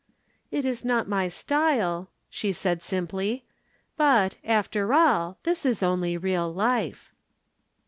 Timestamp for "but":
3.97-4.35